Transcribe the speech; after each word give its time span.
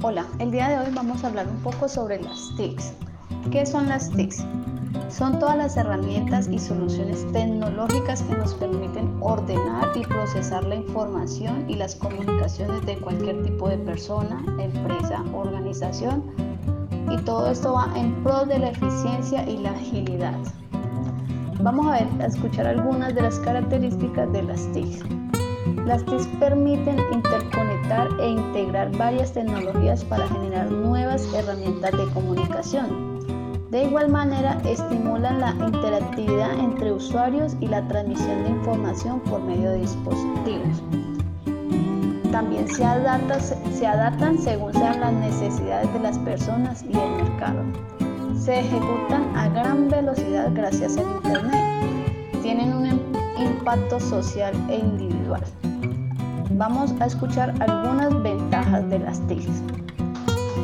Hola, 0.00 0.26
el 0.38 0.52
día 0.52 0.68
de 0.68 0.78
hoy 0.78 0.94
vamos 0.94 1.24
a 1.24 1.26
hablar 1.26 1.48
un 1.48 1.56
poco 1.56 1.88
sobre 1.88 2.22
las 2.22 2.54
TICs. 2.56 2.92
¿Qué 3.50 3.66
son 3.66 3.88
las 3.88 4.08
TICs? 4.12 4.44
Son 5.08 5.40
todas 5.40 5.56
las 5.56 5.76
herramientas 5.76 6.46
y 6.46 6.60
soluciones 6.60 7.26
tecnológicas 7.32 8.22
que 8.22 8.36
nos 8.36 8.54
permiten 8.54 9.16
ordenar 9.20 9.88
y 9.96 10.04
procesar 10.04 10.62
la 10.66 10.76
información 10.76 11.68
y 11.68 11.74
las 11.74 11.96
comunicaciones 11.96 12.86
de 12.86 12.96
cualquier 13.00 13.42
tipo 13.42 13.68
de 13.68 13.78
persona, 13.78 14.40
empresa, 14.60 15.24
organización 15.34 16.22
y 17.10 17.16
todo 17.24 17.50
esto 17.50 17.72
va 17.72 17.92
en 17.96 18.22
pro 18.22 18.46
de 18.46 18.60
la 18.60 18.68
eficiencia 18.68 19.50
y 19.50 19.56
la 19.56 19.72
agilidad. 19.72 20.38
Vamos 21.60 21.88
a 21.88 22.04
ver, 22.04 22.22
a 22.22 22.26
escuchar 22.26 22.68
algunas 22.68 23.16
de 23.16 23.22
las 23.22 23.40
características 23.40 24.32
de 24.32 24.44
las 24.44 24.64
TICs. 24.70 25.27
Las 25.86 26.04
TICs 26.04 26.26
permiten 26.38 26.98
interconectar 27.12 28.08
e 28.20 28.28
integrar 28.30 28.94
varias 28.96 29.32
tecnologías 29.32 30.04
para 30.04 30.28
generar 30.28 30.70
nuevas 30.70 31.26
herramientas 31.32 31.92
de 31.92 32.04
comunicación. 32.12 33.18
De 33.70 33.84
igual 33.84 34.08
manera, 34.08 34.58
estimulan 34.64 35.40
la 35.40 35.50
interactividad 35.66 36.58
entre 36.58 36.92
usuarios 36.92 37.54
y 37.60 37.66
la 37.66 37.86
transmisión 37.88 38.44
de 38.44 38.50
información 38.50 39.20
por 39.20 39.42
medio 39.42 39.70
de 39.70 39.80
dispositivos. 39.80 40.82
También 42.32 42.66
se 42.68 42.84
se 43.72 43.86
adaptan 43.86 44.38
según 44.38 44.72
sean 44.72 45.00
las 45.00 45.12
necesidades 45.12 45.92
de 45.92 46.00
las 46.00 46.18
personas 46.18 46.82
y 46.82 46.96
el 46.96 47.24
mercado. 47.24 47.62
Se 48.38 48.60
ejecutan 48.60 49.36
a 49.36 49.48
gran 49.48 49.88
velocidad 49.88 50.50
gracias 50.54 50.96
al 50.96 51.06
Internet. 51.16 52.42
Tienen 52.42 52.72
un 52.72 52.86
impacto 53.38 54.00
social 54.00 54.54
e 54.70 54.76
individual 54.76 55.42
vamos 56.58 56.92
a 57.00 57.06
escuchar 57.06 57.54
algunas 57.60 58.20
ventajas 58.20 58.90
de 58.90 58.98
las 58.98 59.24
TICs. 59.28 59.62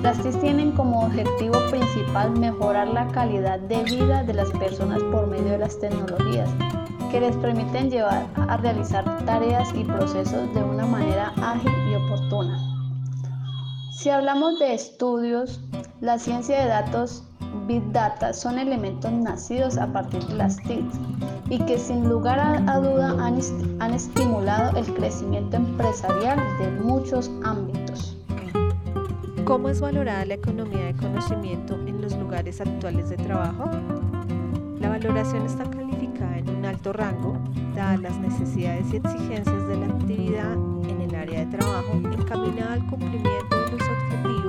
Las 0.02 0.20
TICs 0.20 0.40
tienen 0.40 0.72
como 0.72 1.06
objetivo 1.06 1.54
principal 1.70 2.32
mejorar 2.32 2.88
la 2.88 3.06
calidad 3.08 3.60
de 3.60 3.84
vida 3.84 4.24
de 4.24 4.34
las 4.34 4.50
personas 4.50 5.00
por 5.04 5.28
medio 5.28 5.52
de 5.52 5.58
las 5.58 5.78
tecnologías 5.78 6.50
que 7.12 7.20
les 7.20 7.36
permiten 7.36 7.90
llevar 7.90 8.26
a 8.48 8.56
realizar 8.56 9.04
tareas 9.24 9.72
y 9.72 9.84
procesos 9.84 10.52
de 10.52 10.64
una 10.64 10.84
manera 10.84 11.32
ágil 11.40 11.72
y 11.88 11.94
oportuna. 11.94 12.58
Si 13.92 14.10
hablamos 14.10 14.58
de 14.58 14.74
estudios, 14.74 15.60
la 16.00 16.18
ciencia 16.18 16.60
de 16.60 16.66
datos 16.66 17.22
Big 17.66 17.82
Data 17.92 18.32
son 18.32 18.58
elementos 18.58 19.10
nacidos 19.12 19.78
a 19.78 19.86
partir 19.92 20.22
de 20.26 20.34
las 20.34 20.56
TICs 20.56 20.98
y 21.48 21.58
que 21.64 21.78
sin 21.78 22.08
lugar 22.08 22.38
a, 22.38 22.78
duda 22.78 23.10
han, 23.24 23.38
han 23.80 23.94
estimulado 23.94 24.76
el 24.76 24.86
crecimiento 24.94 25.56
empresarial 25.56 26.38
de 26.58 26.70
muchos 26.82 27.30
ámbitos. 27.42 28.16
¿Cómo 29.44 29.68
es 29.68 29.80
valorada 29.80 30.24
la 30.24 30.34
economía 30.34 30.86
de 30.86 30.94
conocimiento 30.94 31.74
en 31.86 32.00
los 32.00 32.16
lugares 32.16 32.60
actuales 32.62 33.10
de 33.10 33.16
trabajo? 33.16 33.70
La 34.80 34.88
valoración 34.88 35.44
está 35.44 35.64
calificada 35.64 36.38
en 36.38 36.48
un 36.48 36.64
alto 36.64 36.92
rango, 36.94 37.36
dadas 37.74 38.00
las 38.00 38.16
necesidades 38.18 38.92
y 38.92 38.96
exigencias 38.96 39.68
de 39.68 39.76
la 39.76 39.86
actividad 39.86 40.52
en 40.88 41.00
el 41.00 41.14
área 41.14 41.44
de 41.44 41.56
trabajo 41.56 41.92
encaminada 41.92 42.72
al 42.74 42.86
cumplimiento 42.86 43.56
de 43.56 43.70
los 43.72 43.82
objetivos, 43.82 44.43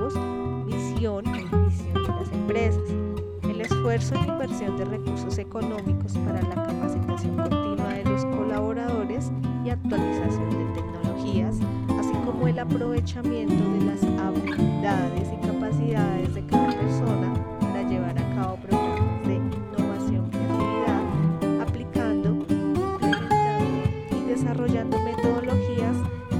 esfuerzo 3.95 4.25
en 4.25 4.29
inversión 4.29 4.77
de 4.77 4.85
recursos 4.85 5.37
económicos 5.37 6.13
para 6.25 6.41
la 6.41 6.55
capacitación 6.55 7.37
continua 7.37 7.93
de 7.93 8.03
los 8.03 8.25
colaboradores 8.25 9.31
y 9.63 9.69
actualización 9.69 10.49
de 10.49 10.81
tecnologías, 10.81 11.55
así 11.97 12.11
como 12.25 12.47
el 12.47 12.59
aprovechamiento 12.59 13.55
de 13.55 13.85
las 13.85 14.03
habilidades 14.19 15.29
y 15.31 15.47
capacidades 15.47 16.33
de 16.33 16.45
cada 16.45 16.67
persona 16.71 17.33
para 17.61 17.83
llevar 17.83 18.19
a 18.19 18.35
cabo 18.35 18.57
programas 18.57 19.27
de 19.27 19.35
innovación 19.35 20.29
creatividad, 20.29 21.61
aplicando, 21.61 22.29
implementando 22.49 24.17
y 24.17 24.27
desarrollando 24.27 24.99
metodologías 24.99 25.95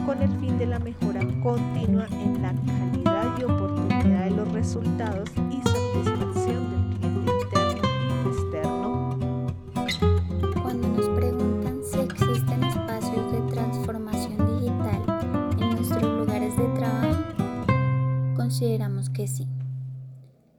con 0.06 0.22
el 0.22 0.40
fin 0.40 0.58
de 0.58 0.66
la 0.66 0.80
mejora 0.80 1.22
continua 1.42 2.08
en 2.12 2.42
la 2.42 2.54
calidad 2.66 3.40
y 3.40 3.44
oportunidad 3.44 4.26
de 4.26 4.32
los 4.32 4.52
resultados 4.52 5.30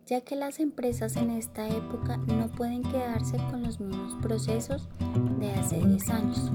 ya 0.06 0.20
que 0.20 0.36
las 0.36 0.60
empresas 0.60 1.16
en 1.16 1.30
esta 1.30 1.68
época 1.68 2.16
no 2.16 2.46
pueden 2.48 2.82
quedarse 2.82 3.38
con 3.50 3.64
los 3.64 3.80
mismos 3.80 4.14
procesos 4.22 4.88
de 5.40 5.50
hace 5.52 5.84
10 5.84 6.10
años 6.10 6.52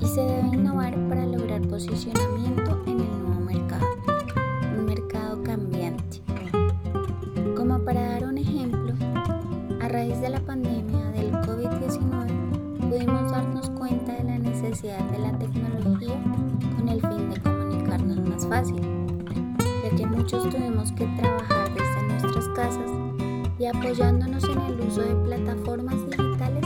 y 0.00 0.06
se 0.06 0.20
debe 0.20 0.48
innovar 0.48 0.94
para 1.08 1.26
lograr 1.26 1.60
posicionamiento 1.62 2.80
en 2.86 3.00
el 3.00 3.22
nuevo 3.22 3.40
mercado, 3.40 3.86
un 4.78 4.84
mercado 4.84 5.42
cambiante. 5.42 6.22
Como 7.56 7.84
para 7.84 8.00
dar 8.00 8.24
un 8.26 8.38
ejemplo, 8.38 8.94
a 9.80 9.88
raíz 9.88 10.20
de 10.20 10.28
la 10.28 10.40
pandemia 10.40 11.10
del 11.10 11.32
COVID-19 11.32 12.88
pudimos 12.88 13.32
darnos 13.32 13.70
cuenta 13.70 14.12
de 14.12 14.22
la 14.22 14.38
necesidad 14.38 15.00
de 15.10 15.18
la 15.18 15.36
tecnología 15.36 16.14
con 16.76 16.88
el 16.88 17.00
fin 17.00 17.28
de 17.28 17.40
comunicarnos 17.40 18.20
más 18.28 18.46
fácil 18.46 19.02
que 19.96 20.06
muchos 20.06 20.48
tuvimos 20.48 20.90
que 20.92 21.06
trabajar 21.18 21.68
desde 21.74 21.91
casas 22.50 22.90
y 23.58 23.66
apoyándonos 23.66 24.44
en 24.44 24.60
el 24.60 24.80
uso 24.80 25.02
de 25.02 25.14
plataformas 25.26 25.96
digitales, 26.10 26.64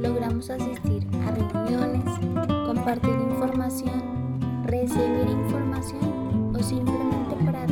logramos 0.00 0.50
asistir 0.50 1.06
a 1.26 1.30
reuniones, 1.30 2.04
compartir 2.66 3.14
información, 3.30 4.62
recibir 4.64 5.28
información 5.28 6.54
o 6.54 6.62
simplemente 6.62 7.36
para 7.44 7.66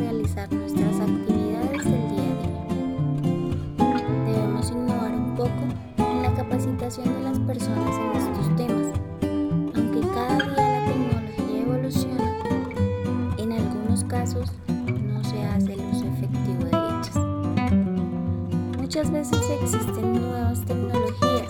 Muchas 18.93 19.09
veces 19.09 19.49
existen 19.49 20.19
nuevas 20.19 20.65
tecnologías, 20.65 21.47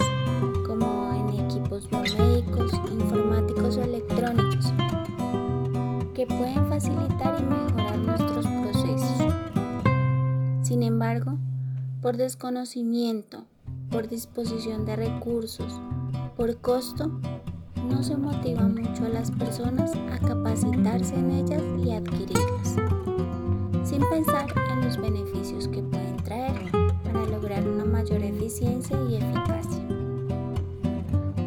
como 0.64 1.12
en 1.12 1.44
equipos 1.44 1.90
biomédicos, 1.90 2.72
informáticos 2.92 3.78
o 3.78 3.82
electrónicos, 3.82 4.72
que 6.14 6.28
pueden 6.28 6.68
facilitar 6.68 7.42
y 7.42 7.44
mejorar 7.44 7.98
nuestros 7.98 8.46
procesos. 8.46 9.34
Sin 10.62 10.84
embargo, 10.84 11.40
por 12.04 12.16
desconocimiento, 12.16 13.46
por 13.90 14.08
disposición 14.08 14.86
de 14.86 14.98
recursos, 14.98 15.82
por 16.38 16.58
costo, 16.58 17.10
no 17.90 18.04
se 18.04 18.18
motiva 18.18 18.68
mucho 18.68 19.06
a 19.06 19.10
las 19.10 19.32
personas 19.32 19.94
a 20.12 20.20
capacitarse 20.20 21.16
en 21.16 21.32
ellas 21.32 21.64
y 21.84 21.92
adquirirlas, 21.92 22.76
sin 23.84 24.08
pensar 24.12 24.46
en 24.74 24.86
los 24.86 24.98
beneficios 24.98 25.68
que 25.70 25.82
eficiencia 28.52 28.98
y 29.10 29.16
eficacia. 29.16 29.82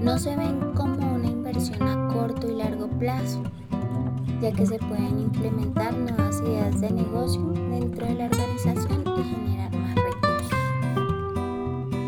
No 0.01 0.19
se 0.19 0.35
ven 0.37 0.73
como 0.75 1.15
una 1.15 1.27
inversión 1.27 1.83
a 1.83 2.09
corto 2.09 2.51
y 2.51 2.55
largo 2.55 2.89
plazo, 2.99 3.43
ya 4.41 4.51
que 4.53 4.65
se 4.65 4.79
pueden 4.79 5.21
implementar 5.21 5.93
nuevas 5.95 6.41
ideas 6.41 6.81
de 6.81 6.91
negocio 6.91 7.43
dentro 7.71 8.06
de 8.06 8.15
la 8.15 8.25
organización 8.25 9.05
y 9.19 9.23
generar 9.23 9.71